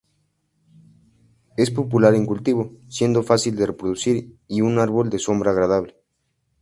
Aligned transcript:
Es 1.57 1.69
popular 1.69 2.15
en 2.15 2.25
cultivo, 2.25 2.71
siendo 2.87 3.21
fácil 3.21 3.55
de 3.55 3.67
reproducir 3.67 4.35
y 4.47 4.61
un 4.61 4.79
árbol 4.79 5.11
de 5.11 5.19
sombra 5.19 5.51
agradable. 5.51 5.95